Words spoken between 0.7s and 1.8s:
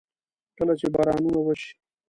چې بارانونه وشي.